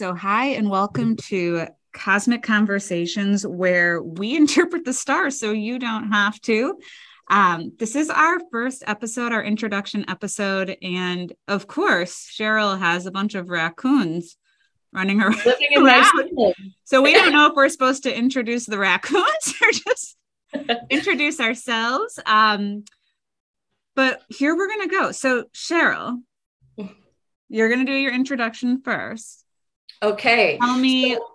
[0.00, 6.10] So, hi, and welcome to Cosmic Conversations, where we interpret the stars so you don't
[6.10, 6.78] have to.
[7.28, 10.74] Um, this is our first episode, our introduction episode.
[10.80, 14.38] And of course, Cheryl has a bunch of raccoons
[14.90, 15.44] running around.
[15.44, 19.70] Living in my so, we don't know if we're supposed to introduce the raccoons or
[19.70, 20.16] just
[20.88, 22.18] introduce ourselves.
[22.24, 22.86] Um,
[23.94, 25.12] but here we're going to go.
[25.12, 26.22] So, Cheryl,
[27.50, 29.44] you're going to do your introduction first.
[30.02, 30.58] Okay.
[30.58, 31.26] Tell me so-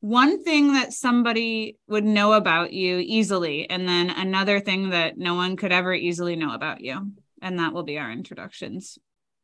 [0.00, 5.34] one thing that somebody would know about you easily, and then another thing that no
[5.34, 7.12] one could ever easily know about you.
[7.40, 8.98] And that will be our introductions,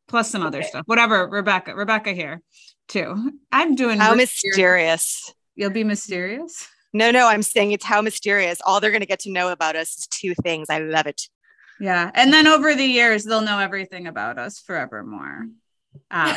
[0.07, 0.83] plus some other stuff.
[0.85, 1.75] Whatever, Rebecca.
[1.75, 2.41] Rebecca here
[2.87, 3.31] too.
[3.51, 5.33] I'm doing how mysterious.
[5.55, 6.67] You'll be mysterious.
[6.93, 8.59] No, no, I'm saying it's how mysterious.
[8.65, 10.69] All they're going to get to know about us is two things.
[10.69, 11.21] I love it.
[11.79, 12.09] Yeah.
[12.13, 15.47] And then over the years, they'll know everything about us forevermore.
[16.11, 16.35] Um,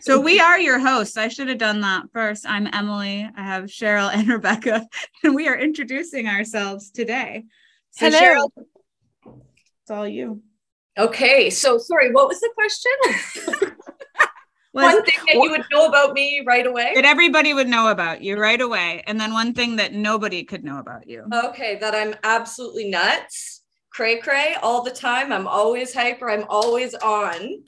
[0.00, 1.16] so we are your hosts.
[1.16, 2.44] I should have done that first.
[2.46, 3.28] I'm Emily.
[3.36, 4.86] I have Cheryl and Rebecca,
[5.24, 7.44] and we are introducing ourselves today.
[7.90, 8.18] So Hello.
[8.18, 8.50] Cheryl,
[9.82, 10.42] it's all you.
[10.98, 11.50] Okay.
[11.50, 13.72] So sorry, what was the question?
[14.74, 18.20] one thing that you would know about me right away that everybody would know about
[18.20, 21.94] you right away and then one thing that nobody could know about you okay that
[21.94, 27.62] i'm absolutely nuts cray cray all the time i'm always hyper i'm always on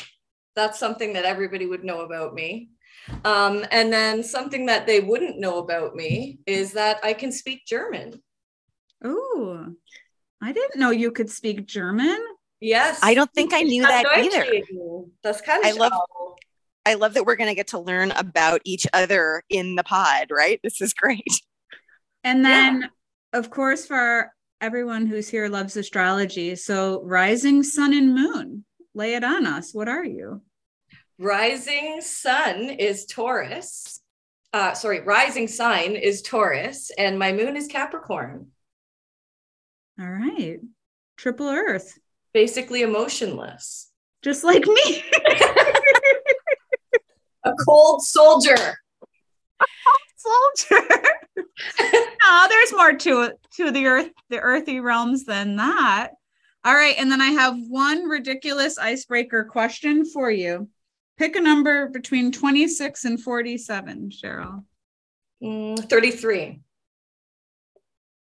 [0.57, 2.71] that's something that everybody would know about me.
[3.25, 7.67] Um, and then something that they wouldn't know about me is that I can speak
[7.67, 8.21] German.
[9.05, 9.75] Oh,
[10.43, 12.19] I didn't know you could speak German.
[12.61, 13.01] Yes.
[13.03, 14.47] I don't think I knew that either.
[15.23, 15.93] That's kind of I love
[16.87, 20.29] I love that we're going to get to learn about each other in the pod,
[20.31, 20.61] right?
[20.63, 21.43] This is great.
[22.25, 23.39] And then yeah.
[23.39, 28.65] of course for everyone who's here loves astrology, so rising sun and moon
[28.97, 29.73] lay it on us.
[29.73, 30.43] What are you?
[31.19, 34.01] Rising sun is Taurus.
[34.53, 38.49] Uh, sorry, rising sign is Taurus, and my moon is Capricorn.
[40.01, 40.59] All right.
[41.17, 41.99] Triple Earth.
[42.33, 43.91] Basically emotionless.
[44.23, 45.05] Just like me.
[47.45, 48.55] A cold soldier.
[49.61, 50.89] A cold soldier.
[52.25, 56.11] oh, there's more to it to the earth, the earthy realms than that.
[56.67, 56.97] All right.
[56.99, 60.69] And then I have one ridiculous icebreaker question for you.
[61.17, 64.65] Pick a number between 26 and 47, Cheryl.
[65.41, 66.61] Mm, 33.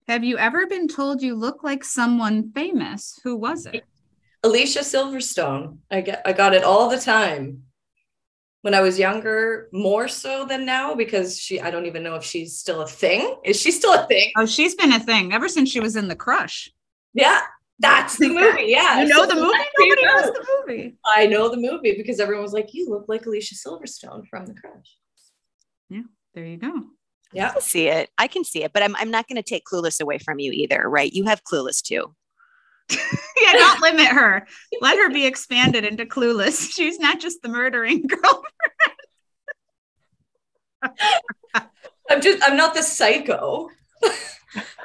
[0.06, 3.18] Have you ever been told you look like someone famous?
[3.24, 3.82] Who was it?
[4.44, 5.78] Alicia Silverstone.
[5.90, 7.64] I get I got it all the time.
[8.62, 12.22] When I was younger, more so than now, because she I don't even know if
[12.22, 13.38] she's still a thing.
[13.44, 14.30] Is she still a thing?
[14.36, 16.70] Oh, she's been a thing ever since she was in the crush.
[17.12, 17.40] Yeah,
[17.78, 18.64] that's the movie.
[18.66, 19.02] Yeah.
[19.02, 19.58] You know so the movie?
[19.78, 20.98] Nobody knows the movie.
[21.06, 24.54] I know the movie because everyone was like, you look like Alicia Silverstone from The
[24.54, 24.96] Crush.
[25.88, 26.02] Yeah,
[26.34, 26.72] there you go.
[27.32, 27.48] Yeah.
[27.48, 28.10] I can see it.
[28.18, 30.52] I can see it, but I'm, I'm not going to take Clueless away from you
[30.52, 31.12] either, right?
[31.12, 32.14] You have Clueless too.
[32.90, 34.46] yeah, don't limit her.
[34.80, 36.70] Let her be expanded into Clueless.
[36.74, 38.42] She's not just the murdering girl.
[42.08, 43.68] I'm just, I'm not the psycho.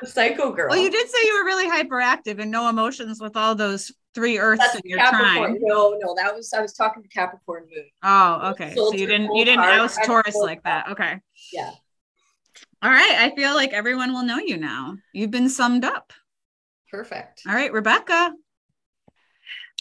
[0.03, 0.69] Psycho girl.
[0.69, 4.37] Well, you did say you were really hyperactive and no emotions with all those three
[4.37, 5.57] Earths That's in your Capricorn.
[5.61, 7.85] No, no, that was I was talking to Capricorn moon.
[8.03, 8.73] Oh, okay.
[8.75, 10.89] So you didn't you didn't oust Taurus like that.
[10.89, 11.19] Okay.
[11.53, 11.71] Yeah.
[12.81, 13.15] All right.
[13.19, 14.97] I feel like everyone will know you now.
[15.13, 16.13] You've been summed up.
[16.89, 17.43] Perfect.
[17.47, 18.33] All right, Rebecca.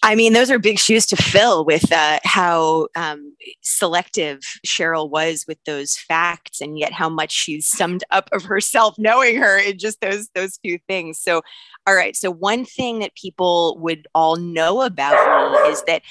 [0.02, 5.44] I mean, those are big shoes to fill with uh, how um, selective Cheryl was
[5.46, 9.78] with those facts, and yet how much she's summed up of herself, knowing her in
[9.78, 11.20] just those those few things.
[11.20, 11.42] So,
[11.86, 12.16] all right.
[12.16, 15.12] So, one thing that people would all know about
[15.52, 16.02] me is that.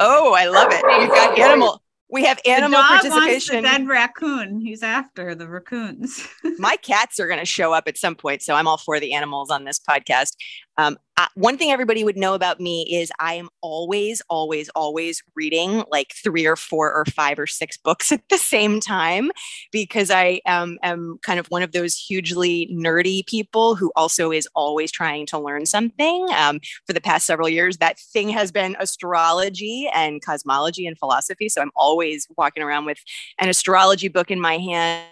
[0.00, 0.82] Oh, I love it!
[1.02, 3.62] You've got animal we have animal participation.
[3.62, 4.60] dead raccoon.
[4.60, 6.28] He's after the raccoons.
[6.58, 9.14] My cats are going to show up at some point, so I'm all for the
[9.14, 10.36] animals on this podcast.
[10.76, 15.22] Um, uh, one thing everybody would know about me is I am always, always, always
[15.34, 19.30] reading like three or four or five or six books at the same time
[19.70, 24.48] because I um, am kind of one of those hugely nerdy people who also is
[24.54, 26.28] always trying to learn something.
[26.34, 31.48] Um, for the past several years, that thing has been astrology and cosmology and philosophy.
[31.50, 32.98] So I'm always walking around with
[33.38, 35.06] an astrology book in my hand.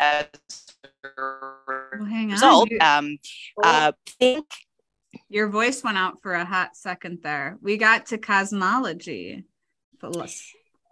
[0.00, 0.26] As
[1.16, 2.68] well, hang result.
[2.80, 3.04] On.
[3.04, 3.18] Um,
[3.62, 4.46] uh, think
[5.28, 7.58] your voice went out for a hot second there.
[7.60, 9.44] We got to cosmology,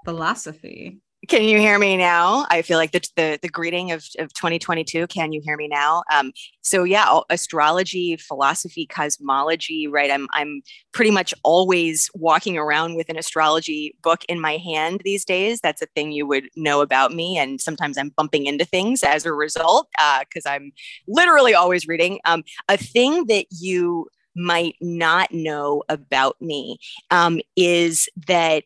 [0.05, 1.01] philosophy.
[1.29, 2.47] Can you hear me now?
[2.51, 5.07] I feel like the the, the greeting of, of 2022.
[5.07, 6.03] Can you hear me now?
[6.13, 6.33] Um,
[6.63, 10.11] so yeah, astrology, philosophy, cosmology, right?
[10.11, 10.63] I'm I'm
[10.93, 15.61] pretty much always walking around with an astrology book in my hand these days.
[15.61, 19.25] That's a thing you would know about me, and sometimes I'm bumping into things as
[19.25, 19.89] a result
[20.21, 20.73] because uh, I'm
[21.09, 22.21] literally always reading.
[22.25, 26.79] Um, a thing that you might not know about me
[27.11, 28.65] um, is that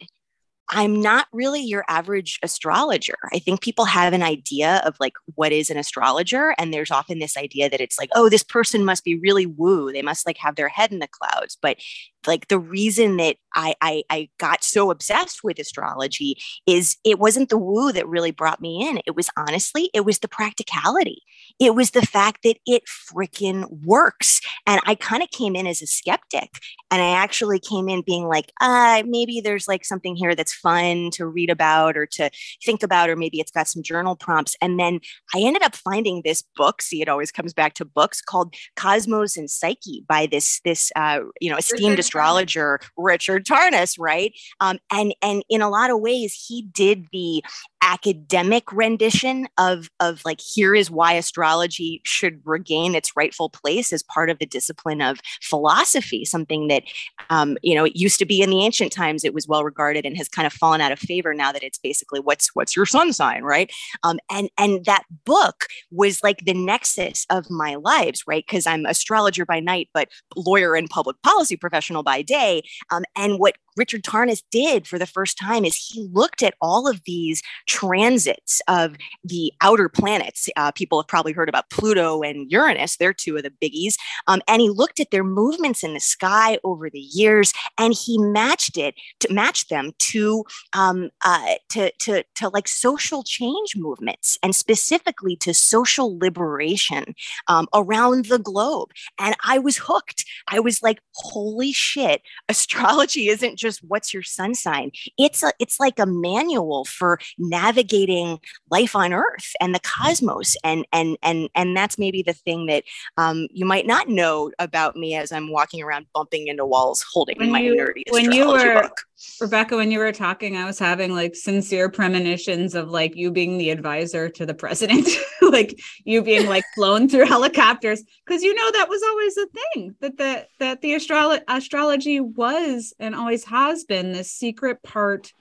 [0.72, 3.16] I'm not really your average astrologer.
[3.32, 6.54] I think people have an idea of like what is an astrologer.
[6.58, 9.92] And there's often this idea that it's like, oh, this person must be really woo.
[9.92, 11.58] They must like have their head in the clouds.
[11.60, 11.78] But
[12.26, 16.36] like the reason that I, I, I got so obsessed with astrology
[16.66, 19.00] is it wasn't the woo that really brought me in.
[19.06, 21.22] It was honestly, it was the practicality.
[21.58, 24.40] It was the fact that it freaking works.
[24.66, 26.50] And I kind of came in as a skeptic,
[26.90, 31.10] and I actually came in being like, uh, maybe there's like something here that's fun
[31.12, 32.30] to read about or to
[32.64, 34.56] think about, or maybe it's got some journal prompts.
[34.60, 35.00] And then
[35.34, 36.82] I ended up finding this book.
[36.82, 41.20] See, it always comes back to books called Cosmos and Psyche by this this uh,
[41.40, 44.32] you know esteemed astrologer Richard Tarnas, right?
[44.60, 47.42] Um, and and in a lot of ways, he did the
[47.82, 54.02] academic rendition of of like here is why astrology should regain its rightful place as
[54.02, 56.82] part of the discipline of philosophy something that
[57.30, 60.04] um, you know it used to be in the ancient times it was well regarded
[60.04, 62.84] and has kind of fallen out of favor now that it's basically what's what's your
[62.84, 63.72] sun sign right
[64.02, 68.84] um, and and that book was like the nexus of my lives right because i'm
[68.84, 74.02] astrologer by night but lawyer and public policy professional by day um, and what Richard
[74.02, 78.96] Tarnas did for the first time is he looked at all of these transits of
[79.24, 80.48] the outer planets.
[80.56, 83.94] Uh, people have probably heard about Pluto and Uranus, they're two of the biggies.
[84.26, 88.18] Um, and he looked at their movements in the sky over the years and he
[88.18, 94.38] matched it to match them to, um, uh, to, to, to like social change movements
[94.42, 97.14] and specifically to social liberation
[97.48, 98.90] um, around the globe.
[99.18, 100.24] And I was hooked.
[100.48, 104.90] I was like, holy shit, astrology isn't just what's your sun sign.
[105.18, 108.38] It's a it's like a manual for navigating
[108.70, 112.84] life on Earth and the cosmos, and and and and that's maybe the thing that
[113.16, 117.38] um, you might not know about me as I'm walking around bumping into walls holding
[117.38, 119.00] when my you, nerdy when you were book.
[119.40, 123.58] Rebecca, when you were talking, I was having like sincere premonitions of like you being
[123.58, 125.08] the advisor to the president,
[125.42, 129.94] like you being like flown through helicopters, because you know that was always a thing
[130.00, 135.32] that the that the astrolo- astrology was and always has been this secret part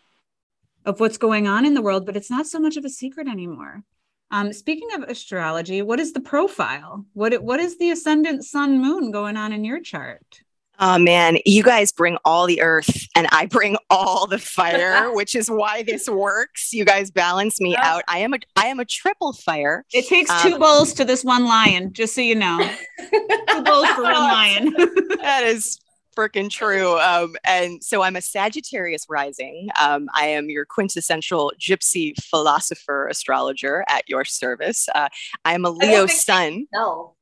[0.85, 3.27] of what's going on in the world, but it's not so much of a secret
[3.27, 3.83] anymore.
[4.31, 7.05] Um, speaking of astrology, what is the profile?
[7.13, 10.41] What what is the ascendant sun moon going on in your chart?
[10.81, 15.35] Oh man, you guys bring all the earth and I bring all the fire, which
[15.35, 16.71] is why this works.
[16.71, 18.03] You guys balance me out.
[18.07, 19.85] I am a I am a triple fire.
[19.93, 22.59] It takes um, two bulls to this one lion, just so you know.
[22.99, 24.73] two bulls for one lion.
[25.21, 25.77] that is
[26.17, 26.97] freaking true.
[26.99, 29.69] Um, and so I'm a Sagittarius rising.
[29.79, 34.87] Um, I am your quintessential gypsy philosopher astrologer at your service.
[34.95, 35.09] Uh,
[35.43, 36.67] I am a Leo sun.
[36.73, 37.15] No.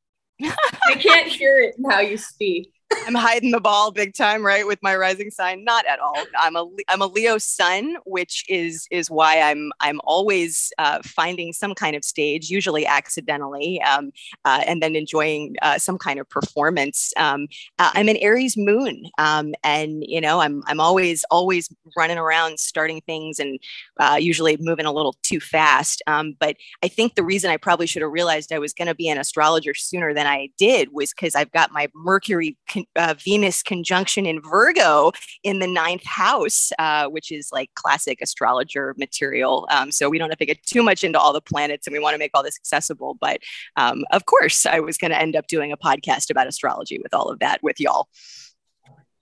[0.44, 2.72] I can't hear it in how you speak.
[3.06, 4.66] I'm hiding the ball big time, right?
[4.66, 6.26] With my rising sign, not at all.
[6.40, 11.54] I'm a I'm a Leo sun, which is is why I'm I'm always uh, finding
[11.54, 14.12] some kind of stage, usually accidentally, um,
[14.46, 17.14] uh, and then enjoying uh, some kind of performance.
[17.18, 17.48] Um,
[17.80, 22.60] uh, I'm an Aries moon, um, and you know I'm I'm always always running around,
[22.60, 23.60] starting things, and
[24.00, 26.02] uh, usually moving a little too fast.
[26.08, 28.96] Um, but I think the reason I probably should have realized I was going to
[28.96, 32.56] be an astrologer sooner than I did was because I've got my Mercury
[32.96, 35.12] uh, Venus conjunction in Virgo
[35.44, 39.68] in the ninth house, uh, which is like classic astrologer material.
[39.72, 42.00] Um, so we don't have to get too much into all the planets and we
[42.00, 43.18] want to make all this accessible.
[43.20, 43.40] But
[43.76, 47.14] um, of course, I was going to end up doing a podcast about astrology with
[47.14, 48.08] all of that with y'all.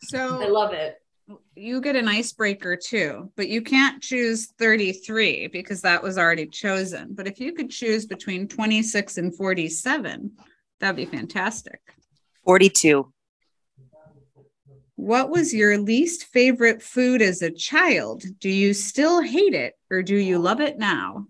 [0.03, 0.97] So I love it.
[1.55, 7.15] You get an icebreaker too, but you can't choose 33 because that was already chosen.
[7.15, 10.31] But if you could choose between 26 and 47,
[10.79, 11.79] that'd be fantastic.
[12.45, 13.11] 42.
[14.95, 18.23] What was your least favorite food as a child?
[18.39, 21.27] Do you still hate it or do you love it now?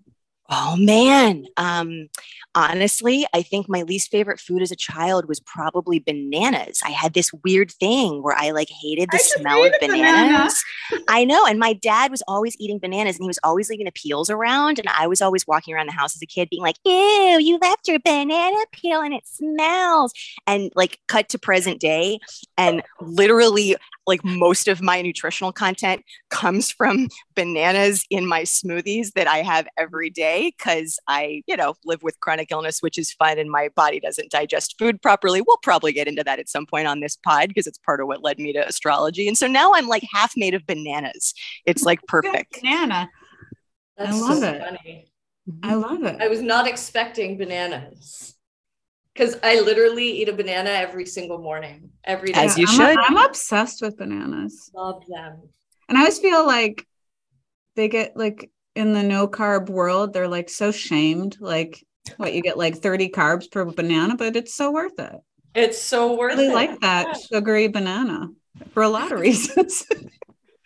[0.49, 1.45] Oh man.
[1.57, 2.09] Um,
[2.53, 6.81] honestly, I think my least favorite food as a child was probably bananas.
[6.85, 10.63] I had this weird thing where I like hated the I smell of bananas.
[10.91, 11.05] Banana.
[11.07, 11.47] I know.
[11.47, 14.77] And my dad was always eating bananas and he was always leaving the peels around.
[14.77, 17.57] And I was always walking around the house as a kid being like, ew, you
[17.59, 20.13] left your banana peel and it smells.
[20.45, 22.19] And like cut to present day.
[22.55, 29.27] And literally, like most of my nutritional content comes from bananas in my smoothies that
[29.27, 33.39] I have every day because I, you know, live with chronic illness, which is fun,
[33.39, 35.41] and my body doesn't digest food properly.
[35.41, 38.07] We'll probably get into that at some point on this pod because it's part of
[38.07, 39.27] what led me to astrology.
[39.27, 41.33] And so now I'm like half made of bananas.
[41.65, 42.61] It's like perfect.
[42.61, 43.09] Banana.
[43.97, 44.61] That's I love so it.
[44.61, 45.11] funny.
[45.63, 46.21] I love it.
[46.21, 48.34] I was not expecting bananas
[49.15, 52.43] because I literally eat a banana every single morning, every day.
[52.43, 52.99] As you I'm, should.
[52.99, 54.69] I'm obsessed with bananas.
[54.75, 55.41] love them.
[55.87, 56.85] And I always feel like
[57.75, 61.37] they get like in the no carb world, they're like so shamed.
[61.39, 61.83] Like
[62.17, 65.15] what you get like 30 carbs per banana, but it's so worth it.
[65.53, 66.53] It's so I worth really it.
[66.53, 68.29] like that sugary banana
[68.73, 69.85] for a lot of reasons.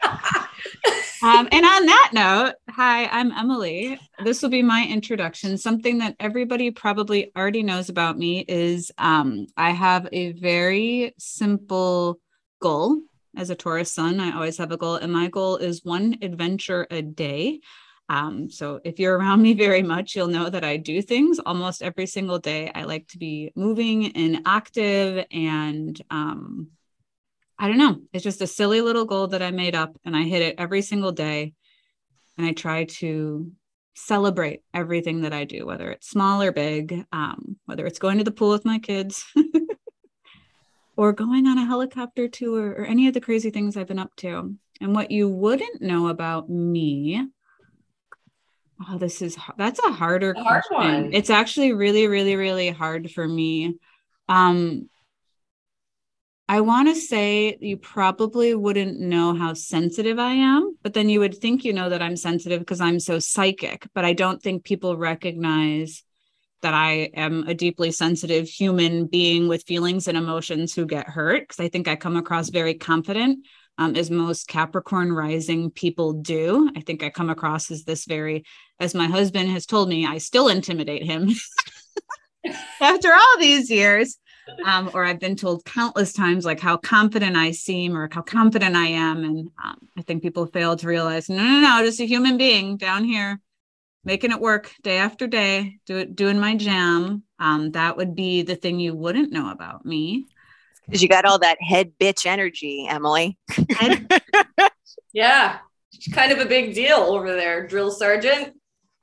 [0.04, 4.00] um, and on that note, hi, I'm Emily.
[4.24, 5.58] This will be my introduction.
[5.58, 12.20] Something that everybody probably already knows about me is um, I have a very simple
[12.62, 13.02] goal
[13.36, 14.20] as a Taurus sun.
[14.20, 17.60] I always have a goal, and my goal is one adventure a day.
[18.10, 21.84] Um, so if you're around me very much, you'll know that I do things almost
[21.84, 22.72] every single day.
[22.74, 26.70] I like to be moving and active and um,
[27.60, 27.98] I don't know.
[28.14, 30.82] It's just a silly little goal that I made up and I hit it every
[30.82, 31.54] single day.
[32.38, 33.52] And I try to
[33.96, 38.24] celebrate everything that I do, whether it's small or big, um, whether it's going to
[38.24, 39.26] the pool with my kids
[40.96, 44.16] or going on a helicopter tour or any of the crazy things I've been up
[44.18, 44.56] to.
[44.80, 47.28] And what you wouldn't know about me.
[48.90, 51.04] Oh, this is that's a harder A hard question.
[51.04, 51.14] one.
[51.14, 53.76] It's actually really, really, really hard for me.
[54.30, 54.90] Um,
[56.50, 61.20] I want to say you probably wouldn't know how sensitive I am, but then you
[61.20, 63.88] would think you know that I'm sensitive because I'm so psychic.
[63.94, 66.02] But I don't think people recognize
[66.64, 71.44] that I am a deeply sensitive human being with feelings and emotions who get hurt.
[71.44, 73.46] Because I think I come across very confident,
[73.78, 76.68] um, as most Capricorn rising people do.
[76.76, 78.44] I think I come across as this very,
[78.80, 81.30] as my husband has told me, I still intimidate him
[82.82, 84.18] after all these years
[84.66, 88.76] um, or I've been told countless times like how confident I seem or how confident
[88.76, 89.24] I am.
[89.24, 92.78] And um, I think people fail to realize, no, no, no, just a human being
[92.78, 93.40] down here
[94.04, 97.24] making it work day after day, do it, doing my jam.
[97.38, 100.28] Um, that would be the thing you wouldn't know about me.
[100.86, 103.38] Because you got all that head bitch energy, Emily.
[103.80, 104.12] And
[105.14, 105.60] Yeah.
[105.94, 108.54] It's kind of a big deal over there, drill sergeant.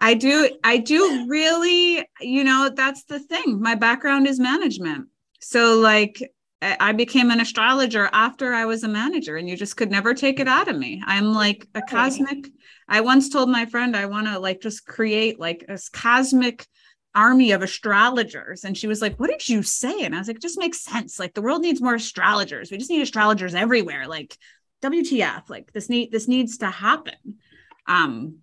[0.00, 3.60] I do, I do really, you know, that's the thing.
[3.60, 5.08] My background is management.
[5.40, 6.22] So like
[6.62, 10.40] I became an astrologer after I was a manager and you just could never take
[10.40, 11.02] it out of me.
[11.04, 12.48] I'm like a cosmic.
[12.88, 16.66] I once told my friend I want to like just create like a cosmic
[17.14, 18.64] army of astrologers.
[18.64, 20.04] And she was like, What did you say?
[20.04, 21.18] And I was like, "It just makes sense.
[21.18, 22.70] Like the world needs more astrologers.
[22.70, 24.06] We just need astrologers everywhere.
[24.06, 24.36] Like
[24.82, 27.38] WTF, like this need this needs to happen.
[27.86, 28.38] Um,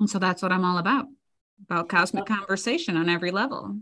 [0.00, 1.06] and so that's what I'm all about.
[1.64, 3.76] About cosmic conversation on every level.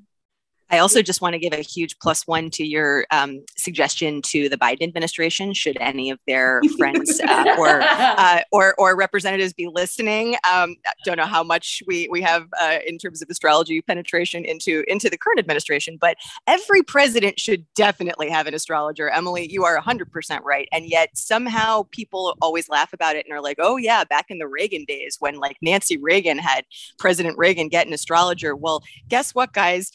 [0.70, 4.48] I also just want to give a huge plus one to your um, suggestion to
[4.48, 5.52] the Biden administration.
[5.52, 10.36] Should any of their friends uh, or uh, or or representatives be listening?
[10.50, 14.84] Um, don't know how much we we have uh, in terms of astrology penetration into
[14.86, 19.10] into the current administration, but every president should definitely have an astrologer.
[19.10, 23.34] Emily, you are hundred percent right, and yet somehow people always laugh about it and
[23.34, 26.64] are like, "Oh yeah, back in the Reagan days when like Nancy Reagan had
[26.98, 29.90] President Reagan get an astrologer." Well, guess what, guys?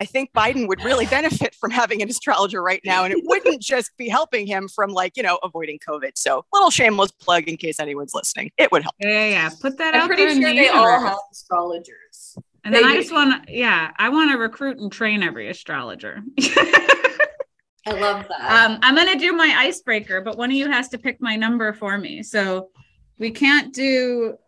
[0.00, 3.62] I think Biden would really benefit from having an astrologer right now, and it wouldn't
[3.62, 6.12] just be helping him from like you know avoiding COVID.
[6.16, 8.50] So, little shameless plug in case anyone's listening.
[8.58, 8.94] It would help.
[8.98, 9.50] Yeah, yeah, yeah.
[9.60, 9.94] Put that out.
[9.94, 12.36] I'm out pretty there in sure the they all have astrologers.
[12.64, 15.50] And then They I just want to, yeah, I want to recruit and train every
[15.50, 16.22] astrologer.
[16.40, 18.70] I love that.
[18.70, 21.36] um, I'm going to do my icebreaker, but one of you has to pick my
[21.36, 22.22] number for me.
[22.22, 22.70] So
[23.18, 24.38] we can't do,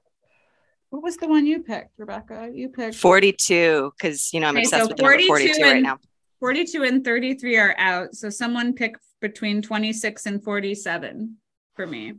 [0.96, 2.48] what was the one you picked, Rebecca?
[2.50, 5.62] You picked Forty-two, because you know I'm Okay, obsessed so with the number 42 forty-two
[5.62, 5.98] right and- now.
[6.40, 8.14] 42 and 33 are out.
[8.14, 11.36] So someone pick between 26 and 47
[11.74, 12.14] for me.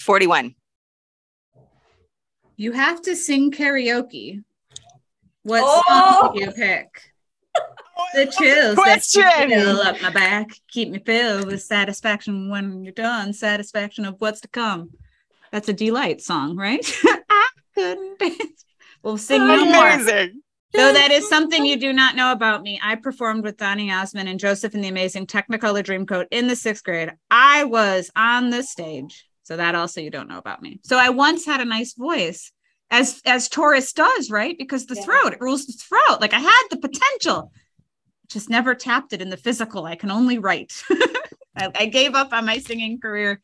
[0.00, 0.54] Forty-one.
[2.56, 4.42] You have to sing karaoke.
[5.44, 5.82] What Oh!
[5.88, 6.88] song do you pick?
[8.14, 9.50] The chills that Question.
[9.50, 13.32] fill up my back, keep me filled with satisfaction when you're done.
[13.32, 14.90] Satisfaction of what's to come.
[15.52, 16.84] That's a delight song, right?
[17.30, 17.47] Ah!
[17.78, 18.64] Couldn't dance.
[19.04, 19.98] We'll sing no more.
[20.74, 22.80] So that is something you do not know about me.
[22.82, 26.82] I performed with Donny Osmond and Joseph in the Amazing Technicolor Dreamcoat in the sixth
[26.82, 27.12] grade.
[27.30, 29.24] I was on the stage.
[29.44, 30.80] So that also you don't know about me.
[30.82, 32.52] So I once had a nice voice,
[32.90, 34.56] as as Taurus does, right?
[34.58, 35.04] Because the Yeah.
[35.04, 36.20] throat, it rules the throat.
[36.20, 37.52] Like I had the potential,
[38.28, 39.86] just never tapped it in the physical.
[39.86, 40.74] I can only write.
[41.56, 43.40] I, I, gave up on my singing career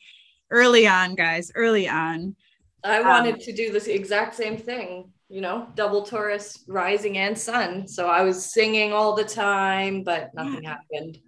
[0.51, 2.37] early on, guys, early on.
[2.85, 7.37] I wanted um, to do this exact same thing, you know, double Taurus rising and
[7.37, 7.89] sun.
[7.89, 10.77] So I was singing all the time, but nothing yeah.
[10.77, 11.19] happened.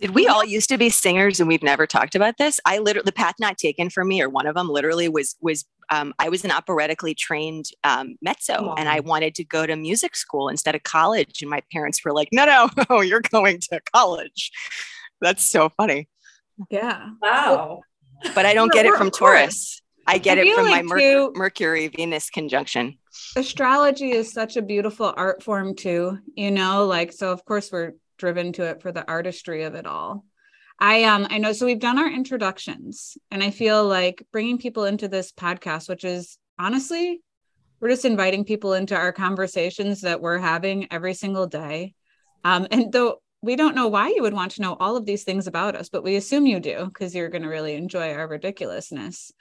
[0.00, 2.58] Did we all used to be singers and we've never talked about this?
[2.64, 5.66] I literally the path not taken for me, or one of them literally was was
[5.90, 10.16] um, I was an operatically trained um, mezzo, and I wanted to go to music
[10.16, 11.42] school instead of college.
[11.42, 14.50] And my parents were like, "No, no, oh, you're going to college."
[15.20, 16.08] That's so funny.
[16.70, 17.10] Yeah.
[17.20, 17.80] Wow.
[18.34, 19.82] But I don't get it from Taurus.
[20.10, 22.98] I get I it from like my Mer- Mercury Venus conjunction.
[23.36, 26.18] Astrology is such a beautiful art form too.
[26.34, 27.30] You know, like so.
[27.30, 30.24] Of course, we're driven to it for the artistry of it all.
[30.80, 34.84] I um I know so we've done our introductions and I feel like bringing people
[34.84, 37.22] into this podcast which is honestly
[37.80, 41.94] we're just inviting people into our conversations that we're having every single day.
[42.44, 45.24] Um and though we don't know why you would want to know all of these
[45.24, 48.28] things about us, but we assume you do because you're going to really enjoy our
[48.28, 49.32] ridiculousness.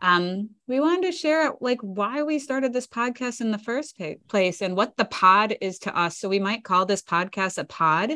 [0.00, 3.98] Um, we wanted to share like why we started this podcast in the first
[4.28, 6.18] place and what the pod is to us.
[6.18, 8.12] So we might call this podcast a pod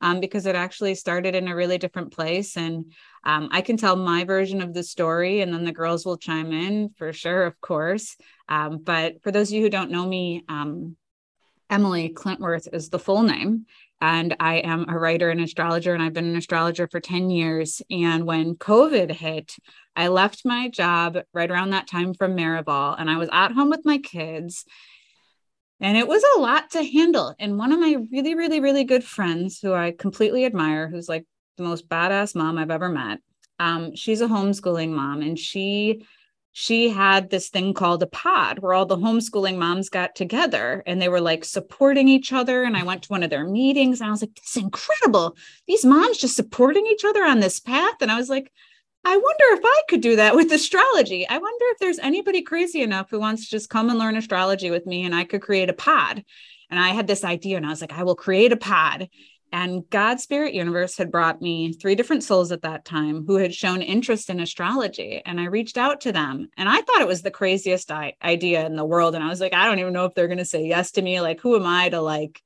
[0.00, 2.56] um, because it actually started in a really different place.
[2.56, 2.92] And
[3.24, 6.52] um, I can tell my version of the story, and then the girls will chime
[6.52, 8.16] in for sure, of course.
[8.48, 10.96] Um, but for those of you who don't know me, um,
[11.70, 13.66] Emily Klintworth is the full name.
[14.04, 17.80] And I am a writer and astrologer, and I've been an astrologer for 10 years.
[17.90, 19.56] And when COVID hit,
[19.96, 23.70] I left my job right around that time from Miraval, and I was at home
[23.70, 24.66] with my kids
[25.80, 27.34] and it was a lot to handle.
[27.38, 31.24] And one of my really, really, really good friends who I completely admire, who's like
[31.56, 33.20] the most badass mom I've ever met,
[33.58, 36.06] um, she's a homeschooling mom and she
[36.56, 41.02] she had this thing called a pod where all the homeschooling moms got together and
[41.02, 42.62] they were like supporting each other.
[42.62, 45.36] And I went to one of their meetings and I was like, this is incredible.
[45.66, 47.96] These moms just supporting each other on this path.
[48.00, 48.52] And I was like,
[49.04, 51.26] I wonder if I could do that with astrology.
[51.28, 54.70] I wonder if there's anybody crazy enough who wants to just come and learn astrology
[54.70, 56.22] with me and I could create a pod.
[56.70, 59.08] And I had this idea and I was like, I will create a pod.
[59.54, 63.54] And God Spirit Universe had brought me three different souls at that time who had
[63.54, 65.22] shown interest in astrology.
[65.24, 68.74] And I reached out to them and I thought it was the craziest idea in
[68.74, 69.14] the world.
[69.14, 71.02] And I was like, I don't even know if they're going to say yes to
[71.02, 71.20] me.
[71.20, 72.42] Like, who am I to like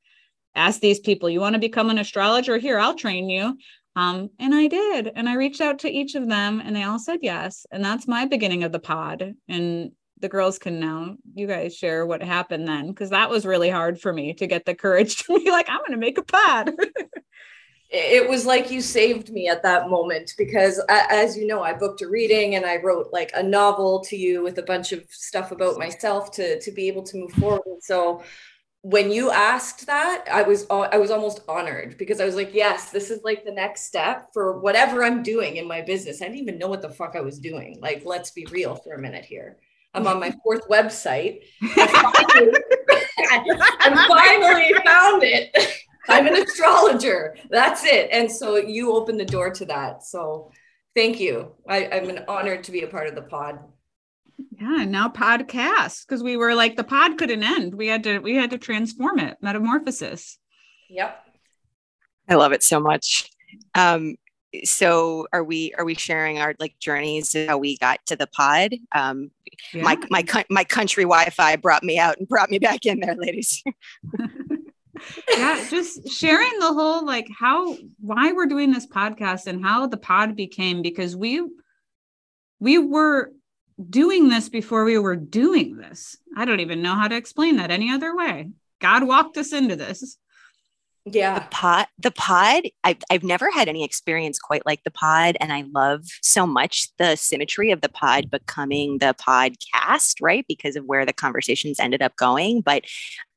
[0.54, 2.58] ask these people, you want to become an astrologer?
[2.58, 3.56] Here, I'll train you.
[3.96, 5.10] Um, and I did.
[5.16, 7.64] And I reached out to each of them and they all said yes.
[7.70, 9.34] And that's my beginning of the pod.
[9.48, 13.70] And the girls can now, you guys share what happened then, because that was really
[13.70, 16.22] hard for me to get the courage to be like, I'm going to make a
[16.22, 16.72] pod.
[17.90, 22.02] it was like you saved me at that moment because as you know i booked
[22.02, 25.52] a reading and i wrote like a novel to you with a bunch of stuff
[25.52, 27.62] about myself to to be able to move forward.
[27.80, 28.22] So
[28.82, 32.90] when you asked that i was i was almost honored because i was like yes
[32.90, 36.20] this is like the next step for whatever i'm doing in my business.
[36.20, 37.78] I didn't even know what the fuck i was doing.
[37.80, 39.56] Like let's be real for a minute here
[39.94, 41.40] i'm on my fourth website.
[41.62, 42.52] I finally,
[43.80, 45.56] I finally found it.
[46.10, 47.36] I'm an astrologer.
[47.50, 48.08] That's it.
[48.10, 50.02] And so you opened the door to that.
[50.02, 50.50] So
[50.96, 51.52] thank you.
[51.68, 53.58] I, i'm an honored to be a part of the pod.
[54.58, 57.74] Yeah now podcast because we were like the pod couldn't end.
[57.74, 59.36] We had to we had to transform it.
[59.42, 60.38] Metamorphosis.
[60.88, 61.24] Yep.
[62.28, 63.30] I love it so much.
[63.74, 64.16] Um
[64.64, 68.74] so are we are we sharing our like journeys how we got to the pod
[68.92, 69.30] um
[69.72, 69.82] yeah.
[69.82, 73.62] my my my country wi-fi brought me out and brought me back in there ladies
[75.28, 79.96] yeah just sharing the whole like how why we're doing this podcast and how the
[79.96, 81.42] pod became because we
[82.60, 83.32] we were
[83.88, 86.16] doing this before we were doing this.
[86.36, 88.50] I don't even know how to explain that any other way.
[88.80, 90.18] God walked us into this.
[91.12, 91.38] Yeah.
[91.38, 95.36] The pod, the pod, I've, I've never had any experience quite like the pod.
[95.40, 100.44] And I love so much the symmetry of the pod becoming the podcast, right?
[100.48, 102.60] Because of where the conversations ended up going.
[102.60, 102.84] But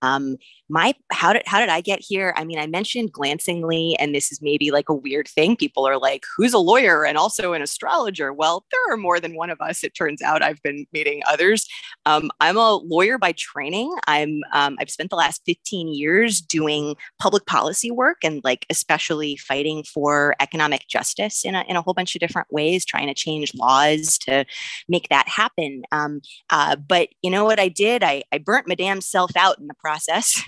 [0.01, 0.37] um,
[0.69, 2.33] my how did how did I get here?
[2.37, 5.57] I mean, I mentioned glancingly, and this is maybe like a weird thing.
[5.57, 9.35] People are like, "Who's a lawyer and also an astrologer?" Well, there are more than
[9.35, 9.83] one of us.
[9.83, 11.67] It turns out I've been meeting others.
[12.05, 13.93] Um, I'm a lawyer by training.
[14.07, 19.35] I'm um, I've spent the last 15 years doing public policy work and like especially
[19.35, 23.13] fighting for economic justice in a in a whole bunch of different ways, trying to
[23.13, 24.45] change laws to
[24.87, 25.83] make that happen.
[25.91, 28.03] Um, uh, but you know what I did?
[28.03, 30.41] I I burnt my damn self out in the process process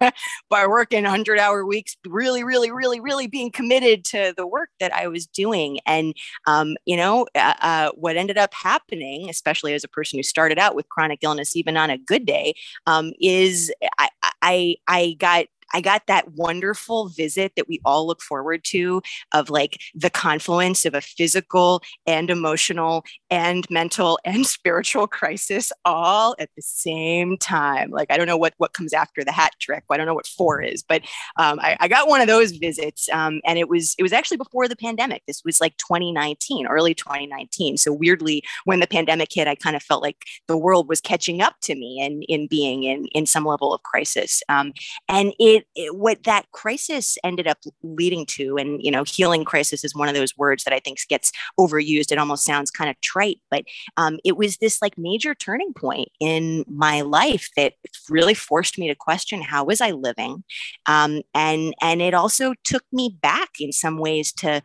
[0.50, 4.92] by working 100 hour weeks, really, really, really, really being committed to the work that
[4.94, 5.80] I was doing.
[5.86, 6.14] And,
[6.46, 10.58] um, you know, uh, uh, what ended up happening, especially as a person who started
[10.58, 12.54] out with chronic illness, even on a good day,
[12.86, 14.08] um, is I,
[14.40, 19.02] I, I got I got that wonderful visit that we all look forward to
[19.32, 26.34] of like the confluence of a physical and emotional and mental and spiritual crisis all
[26.38, 27.90] at the same time.
[27.90, 29.84] Like, I don't know what, what comes after the hat trick.
[29.90, 31.02] I don't know what four is, but
[31.36, 33.08] um, I, I, got one of those visits.
[33.10, 35.22] Um, and it was, it was actually before the pandemic.
[35.26, 37.78] This was like 2019, early 2019.
[37.78, 41.40] So weirdly, when the pandemic hit, I kind of felt like the world was catching
[41.40, 44.42] up to me and in, in being in, in some level of crisis.
[44.48, 44.72] Um,
[45.08, 49.84] and it, it, what that crisis ended up leading to, and, you know, healing crisis
[49.84, 52.12] is one of those words that I think gets overused.
[52.12, 53.64] It almost sounds kind of trite, but
[53.96, 57.74] um, it was this like major turning point in my life that
[58.08, 60.44] really forced me to question how was I living,
[60.86, 64.62] um, and and it also took me back in some ways to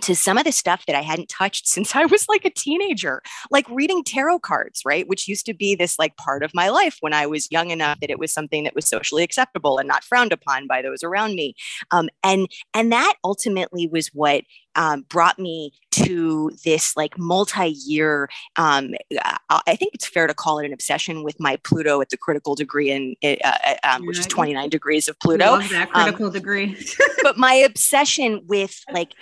[0.00, 3.22] to some of the stuff that I hadn't touched since I was like a teenager,
[3.50, 5.06] like reading tarot cards, right?
[5.06, 8.00] Which used to be this like part of my life when I was young enough
[8.00, 11.34] that it was something that was socially acceptable and not frowned upon by those around
[11.34, 11.54] me.
[11.90, 18.92] Um, and and that ultimately was what um, brought me to this like multi-year um,
[19.50, 22.54] i think it's fair to call it an obsession with my pluto at the critical
[22.54, 26.76] degree in uh, uh um, which is 29 degrees of pluto that um, critical degree
[27.22, 29.12] but my obsession with like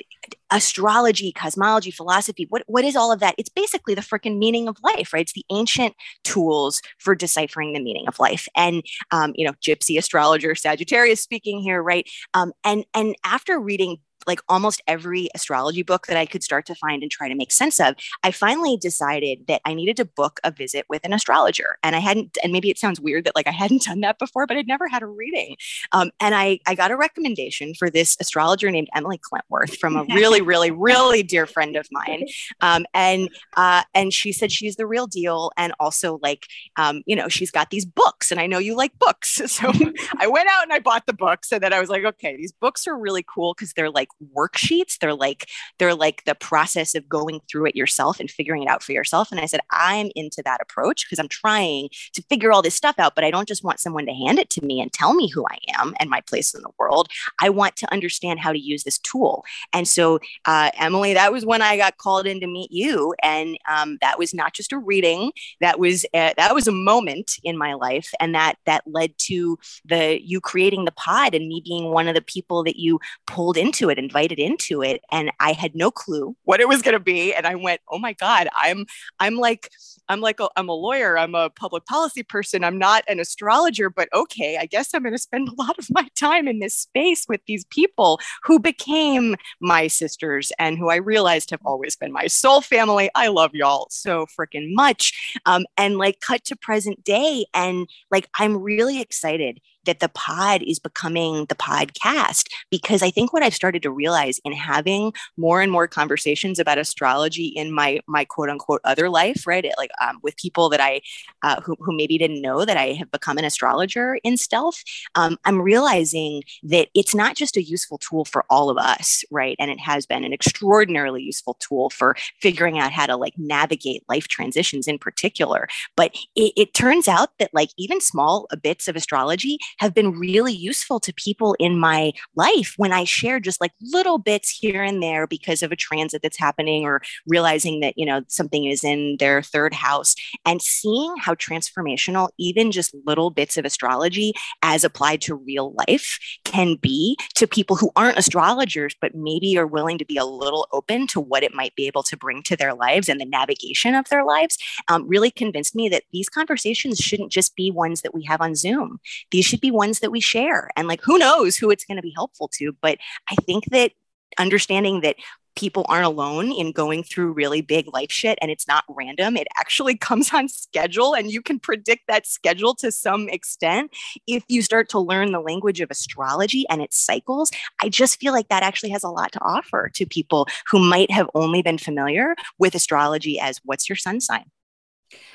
[0.50, 3.34] astrology cosmology philosophy what, what is all of that?
[3.38, 5.22] It's basically the freaking meaning of life right?
[5.22, 8.48] It's the ancient tools for deciphering the meaning of life.
[8.56, 12.08] And um, you know gypsy astrologer sagittarius speaking here right?
[12.34, 13.98] Um, and and after reading
[14.30, 17.50] like almost every astrology book that I could start to find and try to make
[17.50, 21.78] sense of, I finally decided that I needed to book a visit with an astrologer.
[21.82, 24.46] And I hadn't, and maybe it sounds weird that like I hadn't done that before,
[24.46, 25.56] but I'd never had a reading.
[25.90, 30.04] Um, and I, I got a recommendation for this astrologer named Emily Klintworth from a
[30.14, 32.26] really, really, really dear friend of mine.
[32.60, 35.50] Um, and, uh, and she said she's the real deal.
[35.56, 38.96] And also like, um, you know, she's got these books and I know you like
[38.98, 39.40] books.
[39.50, 39.72] So
[40.18, 42.52] I went out and I bought the books and then I was like, okay, these
[42.52, 44.98] books are really cool because they're like worksheets.
[44.98, 48.82] They're like they're like the process of going through it yourself and figuring it out
[48.82, 49.30] for yourself.
[49.30, 52.98] And i said i'm into that approach because i'm trying to figure all this stuff
[52.98, 55.28] out but i don't just want someone to hand it to me and tell me
[55.28, 57.08] who i am and my place in the world.
[57.40, 59.44] I want to understand how to use this tool.
[59.72, 63.14] And so uh, emily that was when i got called in to meet you.
[63.22, 65.32] And um, that was not just a reading.
[65.60, 68.10] That was a, that was a moment in my life.
[68.20, 72.14] And that that led to the you creating the pod and me being one of
[72.14, 76.36] the people that you pulled into it invited into it and I had no clue
[76.44, 78.86] what it was going to be and I went oh my god I'm
[79.18, 79.70] I'm like
[80.08, 83.90] I'm like a, I'm a lawyer I'm a public policy person I'm not an astrologer
[83.90, 86.74] but okay I guess I'm going to spend a lot of my time in this
[86.74, 92.12] space with these people who became my sisters and who I realized have always been
[92.12, 93.10] my soul family.
[93.14, 95.40] I love y'all so freaking much.
[95.46, 100.62] Um, and like cut to present day and like I'm really excited that the pod
[100.62, 105.60] is becoming the podcast because I think what I've started to realize in having more
[105.60, 109.64] and more conversations about astrology in my my quote unquote other life, right?
[109.78, 111.00] Like um, with people that I
[111.42, 114.82] uh, who, who maybe didn't know that I have become an astrologer in stealth,
[115.14, 119.56] um, I'm realizing that it's not just a useful tool for all of us, right?
[119.58, 124.04] And it has been an extraordinarily useful tool for figuring out how to like navigate
[124.08, 125.68] life transitions in particular.
[125.96, 130.52] But it, it turns out that like even small bits of astrology have been really
[130.52, 135.02] useful to people in my life when I share just like little bits here and
[135.02, 139.16] there because of a transit that's happening or realizing that, you know, something is in
[139.18, 145.20] their third house and seeing how transformational even just little bits of astrology as applied
[145.20, 150.04] to real life can be to people who aren't astrologers, but maybe are willing to
[150.04, 153.08] be a little open to what it might be able to bring to their lives
[153.08, 157.54] and the navigation of their lives, um, really convinced me that these conversations shouldn't just
[157.56, 159.00] be ones that we have on Zoom.
[159.30, 160.70] These should be ones that we share.
[160.76, 162.76] And like, who knows who it's going to be helpful to.
[162.80, 162.98] But
[163.30, 163.92] I think that
[164.38, 165.16] understanding that
[165.56, 169.36] people aren't alone in going through really big life shit and it's not random.
[169.36, 173.90] It actually comes on schedule and you can predict that schedule to some extent
[174.26, 177.50] if you start to learn the language of astrology and its cycles.
[177.82, 181.10] I just feel like that actually has a lot to offer to people who might
[181.10, 184.44] have only been familiar with astrology as what's your sun sign.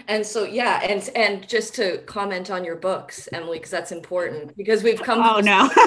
[0.08, 4.56] And so yeah, and and just to comment on your books, Emily, because that's important
[4.56, 5.22] because we've come.
[5.22, 5.70] Oh no.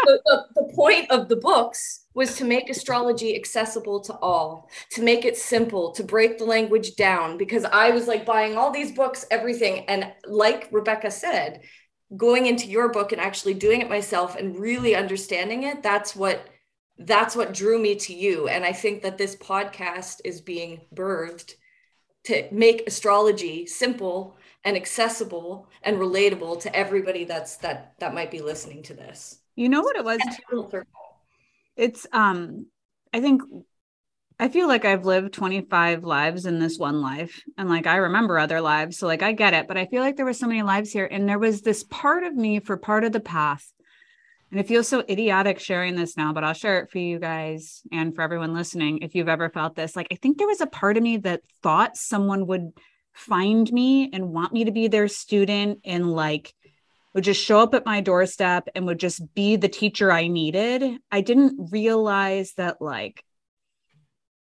[0.06, 5.02] the, the, the point of the books was to make astrology accessible to all, to
[5.02, 7.38] make it simple, to break the language down.
[7.38, 11.62] Because I was like buying all these books, everything, and like Rebecca said,
[12.16, 15.82] going into your book and actually doing it myself and really understanding it.
[15.82, 16.46] That's what
[16.98, 18.48] that's what drew me to you.
[18.48, 21.54] And I think that this podcast is being birthed
[22.24, 28.40] to make astrology simple and accessible and relatable to everybody that's that that might be
[28.40, 29.38] listening to this.
[29.56, 30.70] You know what it was too?
[31.76, 32.66] It's um
[33.12, 33.42] I think
[34.38, 37.42] I feel like I've lived 25 lives in this one life.
[37.58, 38.96] And like I remember other lives.
[38.98, 39.68] So like I get it.
[39.68, 41.04] But I feel like there was so many lives here.
[41.04, 43.70] And there was this part of me for part of the path.
[44.50, 47.82] And it feels so idiotic sharing this now, but I'll share it for you guys
[47.92, 48.98] and for everyone listening.
[48.98, 51.42] If you've ever felt this, like I think there was a part of me that
[51.62, 52.72] thought someone would
[53.12, 56.52] find me and want me to be their student and like
[57.14, 60.98] would just show up at my doorstep and would just be the teacher I needed.
[61.10, 63.24] I didn't realize that like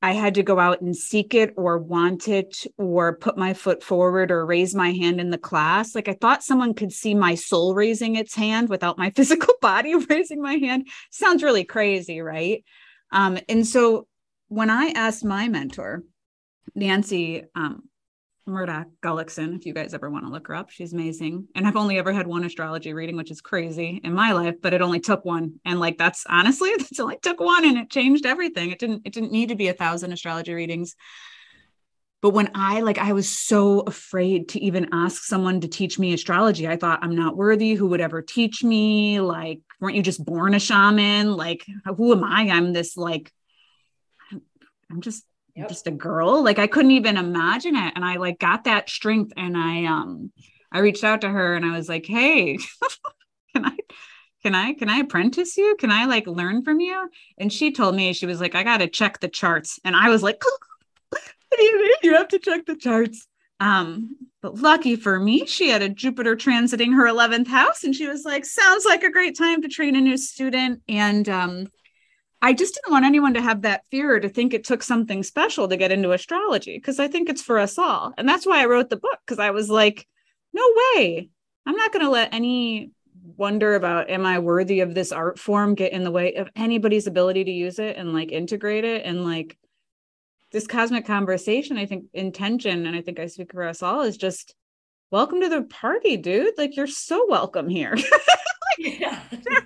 [0.03, 3.81] I had to go out and seek it or want it or put my foot
[3.81, 5.95] forward or raise my hand in the class.
[5.95, 9.95] Like I thought someone could see my soul raising its hand without my physical body
[10.09, 10.89] raising my hand.
[11.09, 12.65] Sounds really crazy, right?
[13.13, 14.07] Um, and so
[14.49, 16.03] when I asked my mentor,
[16.75, 17.83] Nancy, um,
[18.45, 20.69] Murdoch Gullickson, if you guys ever want to look her up.
[20.69, 21.47] She's amazing.
[21.55, 24.73] And I've only ever had one astrology reading, which is crazy in my life, but
[24.73, 25.59] it only took one.
[25.65, 28.71] And like that's honestly, it's only took one and it changed everything.
[28.71, 30.95] It didn't, it didn't need to be a thousand astrology readings.
[32.21, 36.13] But when I like, I was so afraid to even ask someone to teach me
[36.13, 36.67] astrology.
[36.67, 37.73] I thought I'm not worthy.
[37.73, 39.19] Who would ever teach me?
[39.19, 41.35] Like, weren't you just born a shaman?
[41.35, 41.65] Like,
[41.97, 42.49] who am I?
[42.49, 43.29] I'm this like,
[44.89, 45.25] I'm just
[45.55, 45.69] yep.
[45.69, 46.43] just a girl.
[46.43, 47.93] Like i couldn't even imagine it.
[47.95, 50.31] And i like got that strength and i um
[50.71, 52.57] i reached out to her and i was like hey
[53.53, 53.77] can i
[54.41, 55.75] can i can i apprentice you?
[55.79, 57.09] Can i like learn from you?
[57.37, 59.79] And she told me she was like i gotta check the charts.
[59.83, 60.41] And i was like
[61.09, 61.21] what
[61.57, 63.27] do you mean you have to check the charts?
[63.59, 68.07] Um but lucky for me she had a jupiter transiting her 11th house and she
[68.07, 70.81] was like sounds like a great time to train a new student.
[70.89, 71.67] And um
[72.43, 75.69] I just didn't want anyone to have that fear to think it took something special
[75.69, 78.13] to get into astrology because I think it's for us all.
[78.17, 80.05] And that's why I wrote the book because I was like,
[80.51, 81.29] no way.
[81.65, 82.91] I'm not going to let any
[83.37, 87.07] wonder about am I worthy of this art form get in the way of anybody's
[87.07, 89.57] ability to use it and like integrate it and like
[90.51, 94.17] this cosmic conversation, I think intention, and I think I speak for us all, is
[94.17, 94.53] just
[95.11, 96.57] welcome to the party, dude.
[96.57, 97.95] Like you're so welcome here.
[97.95, 99.21] like, yeah.
[99.49, 99.62] not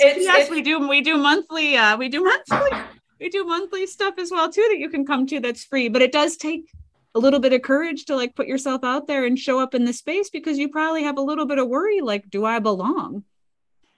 [0.00, 0.88] it's, yes, it's, we do.
[0.88, 1.76] We do monthly.
[1.76, 2.78] Uh, we do monthly.
[3.20, 5.40] We do monthly stuff as well too that you can come to.
[5.40, 6.70] That's free, but it does take
[7.14, 9.84] a little bit of courage to like put yourself out there and show up in
[9.84, 13.24] the space because you probably have a little bit of worry like do i belong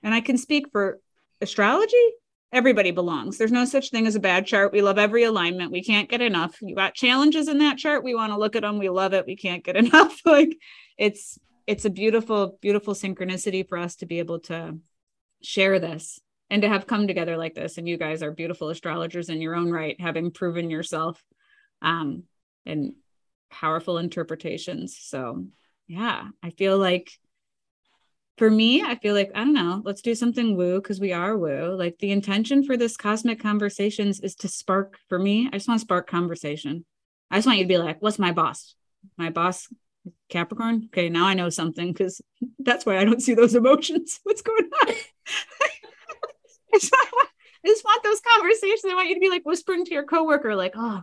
[0.03, 0.99] and i can speak for
[1.41, 1.97] astrology
[2.53, 5.83] everybody belongs there's no such thing as a bad chart we love every alignment we
[5.83, 8.79] can't get enough you got challenges in that chart we want to look at them
[8.79, 10.57] we love it we can't get enough like
[10.97, 14.79] it's it's a beautiful beautiful synchronicity for us to be able to
[15.43, 17.79] share this and to have come together like this.
[17.79, 21.23] And you guys are beautiful astrologers in your own right, having proven yourself
[21.81, 22.25] um,
[22.67, 22.93] and
[23.51, 24.99] powerful interpretations.
[25.01, 25.47] So,
[25.87, 27.11] yeah, I feel like
[28.39, 31.37] for me, I feel like, I don't know, let's do something woo because we are
[31.37, 31.75] woo.
[31.77, 35.81] Like the intention for this cosmic conversations is to spark, for me, I just want
[35.81, 36.85] to spark conversation.
[37.31, 38.75] I just want you to be like, what's my boss?
[39.17, 39.69] My boss
[40.29, 40.85] Capricorn.
[40.87, 42.21] Okay, now I know something because
[42.59, 44.21] that's why I don't see those emotions.
[44.25, 44.95] What's going on?
[46.75, 47.29] I, just want,
[47.65, 48.85] I just want those conversations.
[48.91, 51.03] I want you to be like whispering to your coworker, like, oh,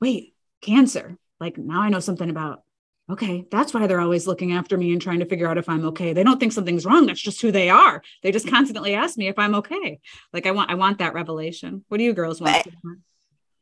[0.00, 1.16] wait, cancer.
[1.38, 2.62] Like now I know something about.
[3.10, 5.86] Okay, that's why they're always looking after me and trying to figure out if I'm
[5.86, 6.12] okay.
[6.12, 7.06] They don't think something's wrong.
[7.06, 8.02] That's just who they are.
[8.22, 9.98] They just constantly ask me if I'm okay.
[10.32, 11.84] Like I want, I want that revelation.
[11.88, 12.68] What do you girls want?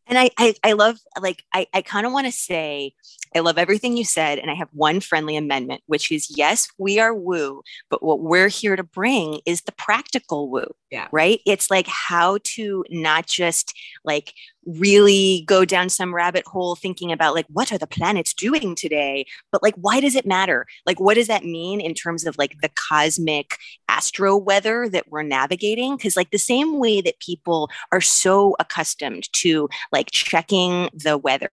[0.08, 2.94] And I, I, I love, like, I, I kind of want to say,
[3.36, 4.38] I love everything you said.
[4.38, 8.48] And I have one friendly amendment, which is yes, we are woo, but what we're
[8.48, 10.66] here to bring is the practical woo.
[10.90, 11.08] Yeah.
[11.12, 11.40] Right.
[11.44, 14.32] It's like how to not just like
[14.66, 19.26] really go down some rabbit hole thinking about like what are the planets doing today?
[19.52, 20.66] But like why does it matter?
[20.86, 23.56] Like what does that mean in terms of like the cosmic
[23.88, 25.96] astro weather that we're navigating?
[25.96, 31.50] Because like the same way that people are so accustomed to like checking the weather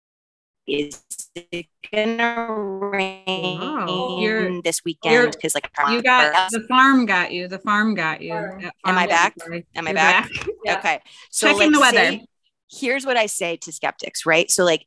[0.67, 1.03] is
[1.35, 4.19] it gonna rain oh.
[4.19, 4.61] wow.
[4.63, 5.31] this weekend?
[5.31, 8.33] Because like you got the farm got you the farm got you.
[8.33, 9.35] Am i back?
[9.75, 10.47] am i back, back?
[10.65, 10.77] Yeah.
[10.77, 10.99] okay.
[11.29, 11.97] So checking the weather.
[11.97, 12.25] say,
[12.71, 14.49] here's what I say to skeptics, right?
[14.49, 14.85] So like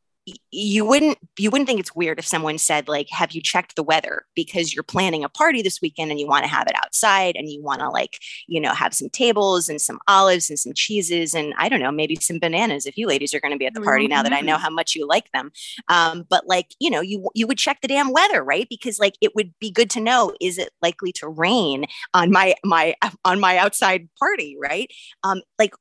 [0.51, 3.83] you wouldn't you wouldn't think it's weird if someone said like have you checked the
[3.83, 4.25] weather?
[4.35, 7.49] Because you're planning a party this weekend and you want to have it outside and
[7.49, 11.35] you want to like you know have some tables and some olives and some cheeses
[11.35, 13.75] and i don't know maybe some bananas if you ladies are going to be at
[13.75, 15.51] the party now that i know how much you like them.
[15.89, 18.67] Um, but like you know you you would check the damn weather right?
[18.69, 22.55] Because like it would be good to know is it likely to rain on my
[22.65, 24.91] my on my outside party right?
[25.23, 25.75] Um like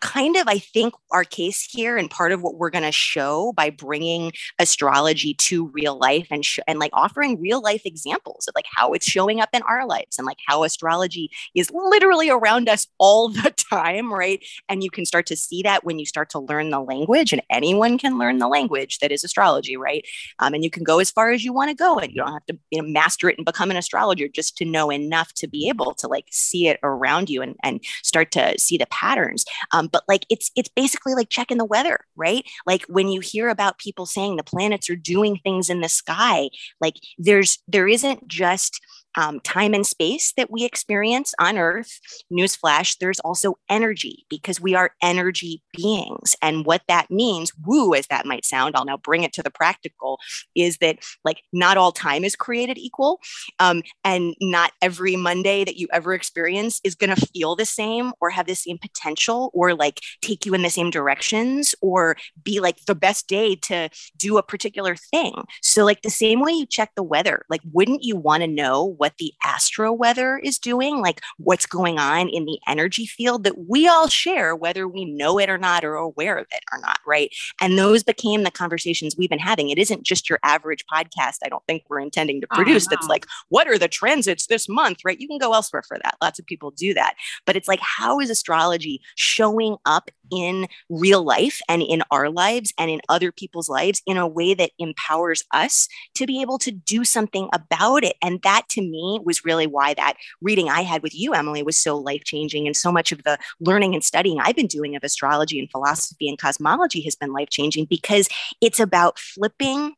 [0.00, 3.52] kind of i think our case here and part of what we're going to show
[3.56, 8.54] by bringing astrology to real life and sh- and like offering real life examples of
[8.54, 12.68] like how it's showing up in our lives and like how astrology is literally around
[12.68, 14.44] us all the time right?
[14.68, 17.42] And you can start to see that when you start to learn the language and
[17.50, 20.06] anyone can learn the language that is astrology right?
[20.38, 22.32] Um, and you can go as far as you want to go and you don't
[22.32, 25.48] have to you know master it and become an astrologer just to know enough to
[25.48, 29.44] be able to like see it around you and and start to see the patterns
[29.72, 32.44] um, but like it's it's basically like checking the weather, right?
[32.66, 36.50] Like when you hear about people saying the planets are doing things in the sky,
[36.80, 38.80] like there's there isn't just
[39.18, 41.98] um, time and space that we experience on Earth.
[42.32, 46.36] Newsflash, there's also energy because we are energy beings.
[46.40, 49.50] And what that means, woo, as that might sound, I'll now bring it to the
[49.50, 50.20] practical,
[50.54, 53.18] is that like not all time is created equal.
[53.58, 58.12] Um, and not every Monday that you ever experience is going to feel the same
[58.20, 62.60] or have the same potential or like take you in the same directions or be
[62.60, 65.34] like the best day to do a particular thing.
[65.60, 68.84] So, like the same way you check the weather, like, wouldn't you want to know
[68.84, 73.68] what the astro weather is doing, like what's going on in the energy field that
[73.68, 77.00] we all share, whether we know it or not, or aware of it or not,
[77.06, 77.34] right?
[77.60, 79.70] And those became the conversations we've been having.
[79.70, 81.38] It isn't just your average podcast.
[81.44, 82.96] I don't think we're intending to oh, produce oh, no.
[82.96, 85.18] that's like, what are the transits this month, right?
[85.18, 86.16] You can go elsewhere for that.
[86.20, 87.14] Lots of people do that.
[87.46, 92.72] But it's like, how is astrology showing up in real life and in our lives
[92.78, 96.70] and in other people's lives in a way that empowers us to be able to
[96.70, 98.16] do something about it?
[98.22, 101.76] And that to me was really why that reading I had with you, Emily, was
[101.76, 102.66] so life changing.
[102.66, 106.28] And so much of the learning and studying I've been doing of astrology and philosophy
[106.28, 108.28] and cosmology has been life changing because
[108.60, 109.94] it's about flipping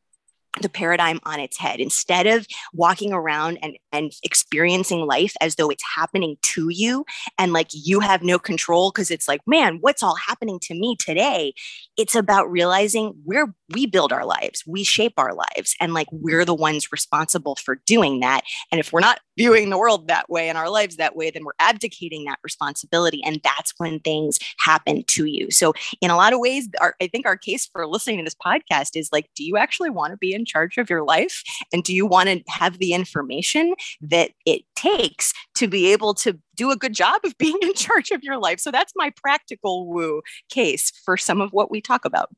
[0.59, 1.79] the paradigm on its head.
[1.79, 7.05] Instead of walking around and and experiencing life as though it's happening to you
[7.37, 10.95] and like you have no control because it's like man what's all happening to me
[10.97, 11.53] today?
[11.97, 16.43] It's about realizing we're we build our lives we shape our lives and like we're
[16.43, 18.41] the ones responsible for doing that.
[18.71, 21.45] And if we're not viewing the world that way and our lives that way then
[21.45, 25.49] we're abdicating that responsibility and that's when things happen to you.
[25.49, 28.35] So in a lot of ways our, i think our case for listening to this
[28.35, 31.83] podcast is like do you actually want to be in charge of your life and
[31.83, 36.71] do you want to have the information that it takes to be able to do
[36.71, 38.59] a good job of being in charge of your life.
[38.59, 42.29] So that's my practical woo case for some of what we talk about.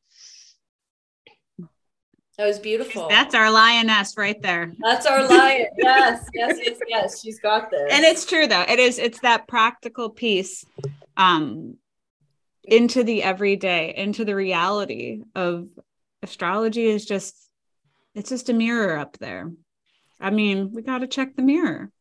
[2.37, 3.07] That was beautiful.
[3.09, 4.73] That's our lioness right there.
[4.79, 5.67] That's our lion.
[5.77, 7.21] yes, yes, yes, yes.
[7.21, 7.91] She's got this.
[7.91, 8.65] And it's true though.
[8.67, 8.97] It is.
[8.97, 10.65] It's that practical piece
[11.15, 11.77] um,
[12.63, 15.67] into the everyday, into the reality of
[16.23, 16.87] astrology.
[16.87, 17.42] Is just
[18.15, 19.51] it's just a mirror up there.
[20.19, 21.91] I mean, we got to check the mirror.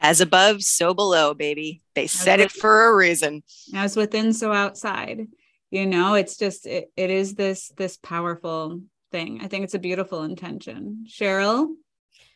[0.00, 1.82] As above, so below, baby.
[1.94, 3.42] They as said within, it for a reason.
[3.74, 5.26] As within, so outside.
[5.70, 9.40] You know, it's just it, it is this this powerful thing.
[9.42, 11.06] I think it's a beautiful intention.
[11.08, 11.68] Cheryl,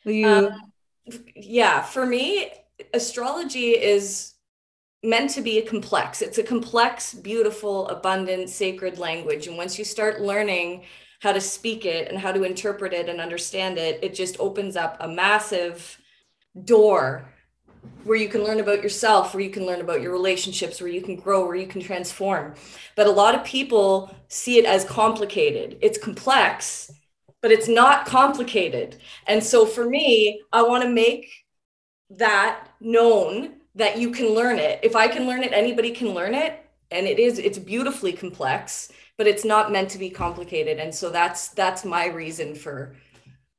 [0.05, 0.27] will you?
[0.27, 0.73] Um,
[1.35, 2.51] yeah, for me,
[2.95, 4.35] astrology is
[5.03, 6.23] meant to be a complex.
[6.23, 9.47] It's a complex, beautiful, abundant, sacred language.
[9.47, 10.85] And once you start learning
[11.21, 14.75] how to speak it and how to interpret it and understand it, it just opens
[14.75, 16.01] up a massive
[16.65, 17.29] door
[18.05, 21.03] where you can learn about yourself, where you can learn about your relationships, where you
[21.03, 22.55] can grow, where you can transform.
[22.97, 25.79] But a lot of people see it as complicated.
[25.83, 26.91] It's complex,
[27.43, 28.97] but it's not complicated.
[29.27, 31.31] And so for me, I want to make
[32.11, 34.81] that known that you can learn it.
[34.83, 36.65] If I can learn it, anybody can learn it.
[36.91, 40.79] And it is, it's beautifully complex but it's not meant to be complicated.
[40.79, 42.97] And so that's that's my reason for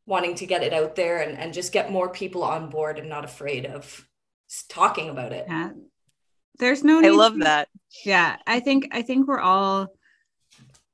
[0.08, 3.08] wanting to get it out there and, and just get more people on board and
[3.08, 4.08] not afraid of
[4.70, 5.46] talking about it.
[5.48, 5.70] Yeah.
[6.58, 7.68] There's no i love to, that.
[8.04, 8.38] Yeah.
[8.48, 9.90] I think i think we're all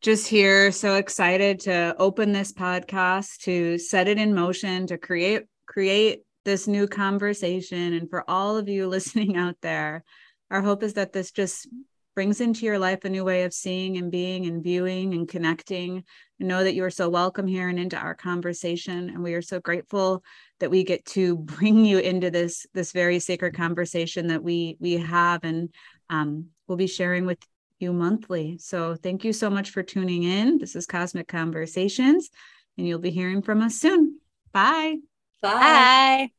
[0.01, 5.43] just here so excited to open this podcast to set it in motion to create
[5.65, 7.93] create this new conversation.
[7.93, 10.03] And for all of you listening out there
[10.51, 11.69] our hope is that this just
[12.17, 16.03] brings into your life a new way of seeing and being and viewing and connecting.
[16.39, 19.11] And know that you are so welcome here and into our conversation.
[19.11, 20.23] And we are so grateful
[20.59, 24.93] that we get to bring you into this this very sacred conversation that we we
[24.93, 25.69] have and
[26.09, 27.37] um, we'll be sharing with
[27.77, 28.57] you monthly.
[28.57, 30.57] So thank you so much for tuning in.
[30.57, 32.31] This is Cosmic Conversations,
[32.79, 34.19] and you'll be hearing from us soon.
[34.51, 34.95] Bye.
[35.43, 35.51] Bye.
[35.51, 36.31] Bye.